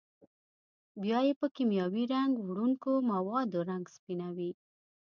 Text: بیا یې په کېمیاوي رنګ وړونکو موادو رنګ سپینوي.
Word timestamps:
بیا 1.01 1.19
یې 1.27 1.33
په 1.41 1.47
کېمیاوي 1.55 2.03
رنګ 2.13 2.31
وړونکو 2.47 2.91
موادو 3.11 3.59
رنګ 3.69 3.85
سپینوي. 3.95 4.51